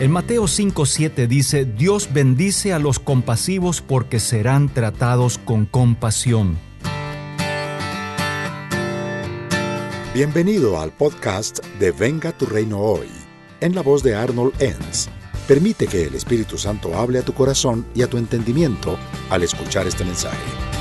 En 0.00 0.12
Mateo 0.12 0.44
5:7 0.44 1.26
dice, 1.26 1.64
Dios 1.64 2.10
bendice 2.12 2.72
a 2.72 2.78
los 2.78 3.00
compasivos 3.00 3.80
porque 3.82 4.20
serán 4.20 4.72
tratados 4.72 5.38
con 5.38 5.66
compasión. 5.66 6.56
Bienvenido 10.14 10.80
al 10.80 10.92
podcast 10.92 11.64
de 11.80 11.90
Venga 11.90 12.30
tu 12.30 12.46
reino 12.46 12.78
hoy, 12.78 13.08
en 13.60 13.74
la 13.74 13.82
voz 13.82 14.04
de 14.04 14.14
Arnold 14.14 14.54
Enns. 14.62 15.08
Permite 15.48 15.88
que 15.88 16.04
el 16.04 16.14
Espíritu 16.14 16.58
Santo 16.58 16.96
hable 16.96 17.18
a 17.18 17.22
tu 17.22 17.32
corazón 17.34 17.84
y 17.92 18.02
a 18.02 18.06
tu 18.06 18.18
entendimiento 18.18 18.96
al 19.30 19.42
escuchar 19.42 19.88
este 19.88 20.04
mensaje. 20.04 20.77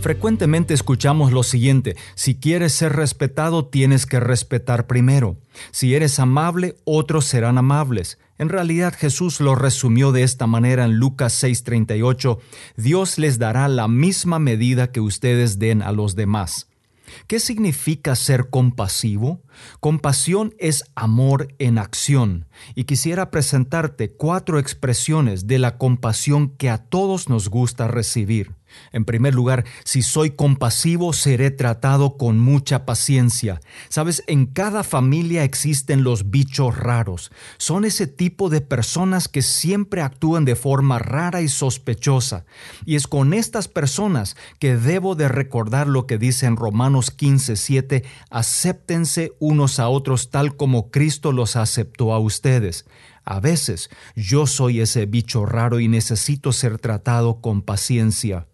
Frecuentemente 0.00 0.72
escuchamos 0.72 1.30
lo 1.30 1.42
siguiente, 1.42 1.94
si 2.14 2.34
quieres 2.34 2.72
ser 2.72 2.94
respetado 2.94 3.66
tienes 3.66 4.06
que 4.06 4.18
respetar 4.18 4.86
primero. 4.86 5.36
Si 5.72 5.94
eres 5.94 6.18
amable, 6.18 6.76
otros 6.84 7.26
serán 7.26 7.58
amables. 7.58 8.18
En 8.38 8.48
realidad 8.48 8.94
Jesús 8.96 9.40
lo 9.40 9.54
resumió 9.54 10.10
de 10.10 10.22
esta 10.22 10.46
manera 10.46 10.86
en 10.86 10.94
Lucas 10.94 11.34
6:38, 11.34 12.38
Dios 12.78 13.18
les 13.18 13.38
dará 13.38 13.68
la 13.68 13.88
misma 13.88 14.38
medida 14.38 14.90
que 14.90 15.00
ustedes 15.00 15.58
den 15.58 15.82
a 15.82 15.92
los 15.92 16.16
demás. 16.16 16.68
¿Qué 17.26 17.38
significa 17.38 18.16
ser 18.16 18.48
compasivo? 18.48 19.42
Compasión 19.80 20.54
es 20.58 20.84
amor 20.94 21.54
en 21.58 21.76
acción. 21.76 22.46
Y 22.74 22.84
quisiera 22.84 23.30
presentarte 23.30 24.12
cuatro 24.12 24.58
expresiones 24.58 25.46
de 25.46 25.58
la 25.58 25.76
compasión 25.76 26.56
que 26.56 26.70
a 26.70 26.78
todos 26.78 27.28
nos 27.28 27.50
gusta 27.50 27.88
recibir. 27.88 28.59
En 28.92 29.04
primer 29.04 29.34
lugar, 29.34 29.64
si 29.84 30.02
soy 30.02 30.30
compasivo, 30.30 31.12
seré 31.12 31.50
tratado 31.50 32.16
con 32.16 32.38
mucha 32.38 32.84
paciencia. 32.86 33.60
Sabes, 33.88 34.22
en 34.26 34.46
cada 34.46 34.82
familia 34.82 35.44
existen 35.44 36.02
los 36.04 36.30
bichos 36.30 36.76
raros. 36.76 37.30
Son 37.58 37.84
ese 37.84 38.06
tipo 38.06 38.48
de 38.48 38.60
personas 38.60 39.28
que 39.28 39.42
siempre 39.42 40.02
actúan 40.02 40.44
de 40.44 40.56
forma 40.56 40.98
rara 40.98 41.40
y 41.42 41.48
sospechosa. 41.48 42.44
Y 42.84 42.96
es 42.96 43.06
con 43.06 43.34
estas 43.34 43.68
personas 43.68 44.36
que 44.58 44.76
debo 44.76 45.14
de 45.14 45.28
recordar 45.28 45.86
lo 45.86 46.06
que 46.06 46.18
dice 46.18 46.46
en 46.46 46.56
Romanos 46.56 47.10
15, 47.10 47.56
7, 47.56 48.04
acéptense 48.30 49.32
unos 49.38 49.78
a 49.78 49.88
otros 49.88 50.30
tal 50.30 50.56
como 50.56 50.90
Cristo 50.90 51.32
los 51.32 51.56
aceptó 51.56 52.12
a 52.12 52.18
ustedes. 52.18 52.86
A 53.24 53.40
veces 53.40 53.90
yo 54.16 54.46
soy 54.46 54.80
ese 54.80 55.06
bicho 55.06 55.46
raro 55.46 55.80
y 55.80 55.88
necesito 55.88 56.52
ser 56.52 56.78
tratado 56.78 57.40
con 57.40 57.62
paciencia. 57.62 58.49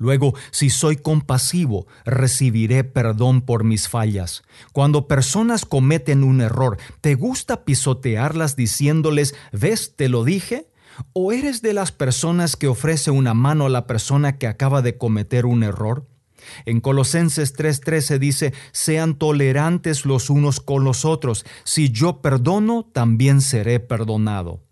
Luego, 0.00 0.34
si 0.50 0.70
soy 0.70 0.96
compasivo, 0.96 1.86
recibiré 2.06 2.84
perdón 2.84 3.42
por 3.42 3.64
mis 3.64 3.86
fallas. 3.86 4.42
Cuando 4.72 5.06
personas 5.06 5.66
cometen 5.66 6.24
un 6.24 6.40
error, 6.40 6.78
¿te 7.02 7.16
gusta 7.16 7.66
pisotearlas 7.66 8.56
diciéndoles, 8.56 9.34
ves, 9.52 9.94
te 9.96 10.08
lo 10.08 10.24
dije? 10.24 10.70
¿O 11.12 11.32
eres 11.32 11.60
de 11.60 11.74
las 11.74 11.92
personas 11.92 12.56
que 12.56 12.66
ofrece 12.66 13.10
una 13.10 13.34
mano 13.34 13.66
a 13.66 13.68
la 13.68 13.86
persona 13.86 14.38
que 14.38 14.46
acaba 14.46 14.80
de 14.80 14.96
cometer 14.96 15.44
un 15.44 15.62
error? 15.62 16.06
En 16.64 16.80
Colosenses 16.80 17.54
3:13 17.54 18.18
dice, 18.18 18.54
sean 18.72 19.16
tolerantes 19.16 20.06
los 20.06 20.30
unos 20.30 20.60
con 20.60 20.82
los 20.82 21.04
otros. 21.04 21.44
Si 21.64 21.90
yo 21.90 22.22
perdono, 22.22 22.88
también 22.90 23.42
seré 23.42 23.80
perdonado. 23.80 24.62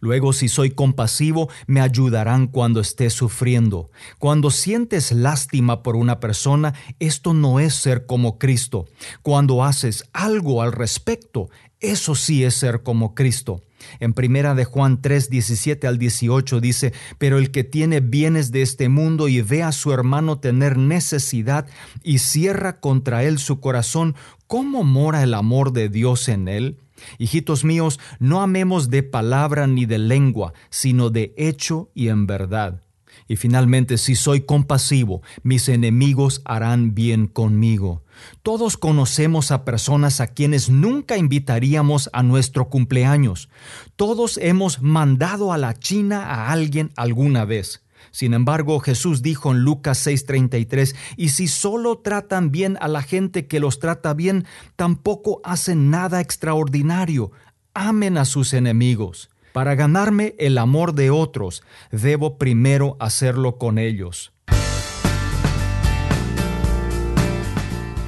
Luego, 0.00 0.32
si 0.32 0.48
soy 0.48 0.70
compasivo, 0.70 1.48
me 1.66 1.80
ayudarán 1.80 2.46
cuando 2.46 2.80
esté 2.80 3.10
sufriendo. 3.10 3.90
Cuando 4.18 4.50
sientes 4.50 5.12
lástima 5.12 5.82
por 5.82 5.96
una 5.96 6.20
persona, 6.20 6.74
esto 6.98 7.34
no 7.34 7.60
es 7.60 7.74
ser 7.74 8.06
como 8.06 8.38
Cristo. 8.38 8.86
Cuando 9.22 9.64
haces 9.64 10.04
algo 10.12 10.62
al 10.62 10.72
respecto, 10.72 11.50
eso 11.80 12.14
sí 12.14 12.44
es 12.44 12.54
ser 12.54 12.82
como 12.82 13.14
Cristo. 13.14 13.60
En 14.00 14.12
primera 14.12 14.54
de 14.54 14.64
Juan 14.64 15.00
3, 15.02 15.28
17 15.30 15.86
al 15.86 15.98
18 15.98 16.60
dice, 16.60 16.92
pero 17.18 17.38
el 17.38 17.50
que 17.50 17.64
tiene 17.64 18.00
bienes 18.00 18.52
de 18.52 18.62
este 18.62 18.88
mundo 18.88 19.28
y 19.28 19.42
ve 19.42 19.62
a 19.62 19.72
su 19.72 19.92
hermano 19.92 20.38
tener 20.38 20.76
necesidad 20.76 21.66
y 22.02 22.18
cierra 22.18 22.80
contra 22.80 23.24
él 23.24 23.38
su 23.38 23.60
corazón, 23.60 24.14
¿cómo 24.46 24.84
mora 24.84 25.22
el 25.22 25.34
amor 25.34 25.72
de 25.72 25.88
Dios 25.88 26.28
en 26.28 26.48
él? 26.48 26.78
Hijitos 27.18 27.64
míos, 27.64 27.98
no 28.18 28.42
amemos 28.42 28.90
de 28.90 29.02
palabra 29.02 29.66
ni 29.66 29.86
de 29.86 29.98
lengua, 29.98 30.52
sino 30.70 31.10
de 31.10 31.34
hecho 31.36 31.90
y 31.94 32.08
en 32.08 32.26
verdad. 32.26 32.82
Y 33.28 33.36
finalmente, 33.36 33.98
si 33.98 34.14
soy 34.14 34.42
compasivo, 34.42 35.22
mis 35.42 35.68
enemigos 35.68 36.42
harán 36.44 36.94
bien 36.94 37.26
conmigo. 37.26 38.02
Todos 38.42 38.76
conocemos 38.76 39.50
a 39.50 39.64
personas 39.64 40.20
a 40.20 40.26
quienes 40.26 40.68
nunca 40.68 41.16
invitaríamos 41.16 42.10
a 42.12 42.22
nuestro 42.22 42.68
cumpleaños. 42.68 43.48
Todos 43.96 44.38
hemos 44.38 44.82
mandado 44.82 45.52
a 45.52 45.58
la 45.58 45.78
China 45.78 46.24
a 46.26 46.50
alguien 46.50 46.92
alguna 46.96 47.44
vez. 47.44 47.82
Sin 48.10 48.34
embargo, 48.34 48.80
Jesús 48.80 49.22
dijo 49.22 49.52
en 49.52 49.60
Lucas 49.60 50.06
6:33, 50.06 50.94
y 51.16 51.30
si 51.30 51.48
solo 51.48 51.98
tratan 51.98 52.50
bien 52.50 52.76
a 52.80 52.88
la 52.88 53.02
gente 53.02 53.46
que 53.46 53.60
los 53.60 53.78
trata 53.78 54.14
bien, 54.14 54.44
tampoco 54.76 55.40
hacen 55.44 55.90
nada 55.90 56.20
extraordinario. 56.20 57.32
Amen 57.74 58.18
a 58.18 58.24
sus 58.24 58.52
enemigos. 58.52 59.30
Para 59.52 59.74
ganarme 59.74 60.34
el 60.38 60.56
amor 60.56 60.94
de 60.94 61.10
otros, 61.10 61.62
debo 61.90 62.38
primero 62.38 62.96
hacerlo 63.00 63.58
con 63.58 63.78
ellos. 63.78 64.32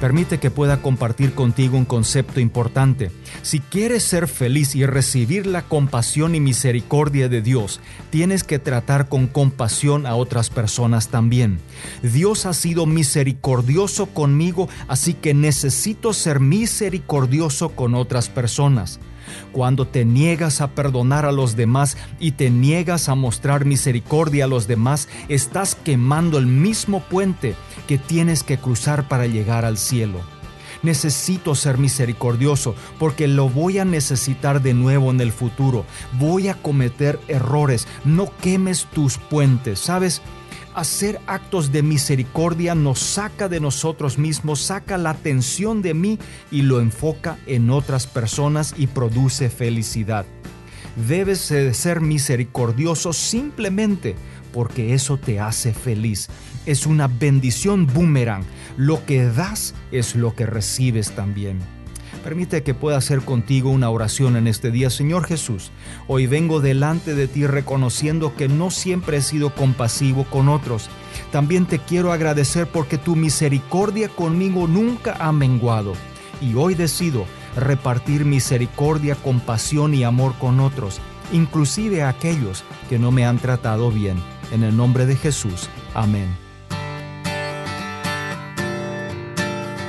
Permite 0.05 0.37
que 0.37 0.51
pueda 0.51 0.83
compartir 0.83 1.33
contigo 1.33 1.79
un 1.79 1.85
concepto 1.85 2.39
importante. 2.39 3.09
Si 3.41 3.59
quieres 3.59 4.03
ser 4.03 4.27
feliz 4.27 4.75
y 4.75 4.85
recibir 4.85 5.47
la 5.47 5.63
compasión 5.63 6.35
y 6.35 6.39
misericordia 6.39 7.27
de 7.27 7.41
Dios, 7.41 7.79
tienes 8.11 8.43
que 8.43 8.59
tratar 8.59 9.09
con 9.09 9.25
compasión 9.25 10.05
a 10.05 10.13
otras 10.13 10.51
personas 10.51 11.07
también. 11.07 11.57
Dios 12.03 12.45
ha 12.45 12.53
sido 12.53 12.85
misericordioso 12.85 14.05
conmigo, 14.05 14.69
así 14.87 15.15
que 15.15 15.33
necesito 15.33 16.13
ser 16.13 16.39
misericordioso 16.39 17.69
con 17.69 17.95
otras 17.95 18.29
personas. 18.29 18.99
Cuando 19.51 19.87
te 19.87 20.05
niegas 20.05 20.61
a 20.61 20.71
perdonar 20.71 21.25
a 21.25 21.31
los 21.31 21.55
demás 21.55 21.97
y 22.19 22.31
te 22.31 22.49
niegas 22.49 23.09
a 23.09 23.15
mostrar 23.15 23.65
misericordia 23.65 24.45
a 24.45 24.47
los 24.47 24.67
demás, 24.67 25.07
estás 25.29 25.75
quemando 25.75 26.37
el 26.37 26.47
mismo 26.47 27.01
puente 27.01 27.55
que 27.87 27.97
tienes 27.97 28.43
que 28.43 28.57
cruzar 28.57 29.07
para 29.07 29.27
llegar 29.27 29.65
al 29.65 29.77
cielo. 29.77 30.19
Necesito 30.83 31.55
ser 31.55 31.77
misericordioso 31.77 32.75
porque 32.99 33.27
lo 33.27 33.49
voy 33.49 33.79
a 33.79 33.85
necesitar 33.85 34.61
de 34.61 34.73
nuevo 34.73 35.09
en 35.09 35.19
el 35.19 35.31
futuro. 35.31 35.85
Voy 36.19 36.47
a 36.47 36.53
cometer 36.53 37.19
errores. 37.27 37.87
No 38.03 38.29
quemes 38.41 38.85
tus 38.93 39.17
puentes. 39.17 39.79
¿Sabes? 39.79 40.21
Hacer 40.75 41.19
actos 41.25 41.71
de 41.71 41.81
misericordia 41.81 42.75
nos 42.75 42.99
saca 42.99 43.47
de 43.49 43.59
nosotros 43.59 44.17
mismos, 44.17 44.61
saca 44.61 44.97
la 44.97 45.11
atención 45.11 45.81
de 45.81 45.93
mí 45.93 46.19
y 46.51 46.61
lo 46.61 46.79
enfoca 46.81 47.37
en 47.47 47.69
otras 47.69 48.07
personas 48.07 48.73
y 48.77 48.87
produce 48.87 49.49
felicidad. 49.49 50.25
Debes 51.07 51.39
ser 51.73 52.01
misericordioso 52.01 53.13
simplemente 53.13 54.15
porque 54.53 54.93
eso 54.93 55.17
te 55.17 55.39
hace 55.39 55.73
feliz. 55.73 56.29
Es 56.65 56.85
una 56.85 57.07
bendición 57.07 57.87
boomerang. 57.87 58.43
Lo 58.77 59.05
que 59.05 59.25
das 59.25 59.73
es 59.91 60.15
lo 60.15 60.33
que 60.33 60.45
recibes 60.45 61.11
también. 61.11 61.59
Permite 62.25 62.63
que 62.63 62.73
pueda 62.73 62.97
hacer 62.97 63.21
contigo 63.21 63.69
una 63.69 63.91
oración 63.91 64.35
en 64.35 64.47
este 64.47 64.71
día. 64.71 64.89
Señor 64.89 65.27
Jesús, 65.27 65.69
hoy 66.07 66.25
vengo 66.25 66.59
delante 66.59 67.13
de 67.13 67.27
ti 67.27 67.45
reconociendo 67.45 68.35
que 68.35 68.47
no 68.47 68.71
siempre 68.71 69.17
he 69.17 69.21
sido 69.21 69.53
compasivo 69.53 70.23
con 70.23 70.49
otros. 70.49 70.89
También 71.31 71.67
te 71.67 71.77
quiero 71.77 72.11
agradecer 72.11 72.65
porque 72.65 72.97
tu 72.97 73.15
misericordia 73.15 74.09
conmigo 74.09 74.65
nunca 74.67 75.15
ha 75.19 75.31
menguado. 75.31 75.93
Y 76.41 76.55
hoy 76.55 76.73
decido 76.73 77.27
repartir 77.55 78.25
misericordia, 78.25 79.13
compasión 79.13 79.93
y 79.93 80.03
amor 80.03 80.33
con 80.39 80.59
otros, 80.59 81.01
inclusive 81.31 82.01
a 82.01 82.09
aquellos 82.09 82.63
que 82.89 82.97
no 82.97 83.11
me 83.11 83.23
han 83.23 83.37
tratado 83.37 83.91
bien. 83.91 84.17
En 84.51 84.63
el 84.63 84.75
nombre 84.75 85.05
de 85.05 85.15
Jesús. 85.15 85.69
Amén. 85.93 86.44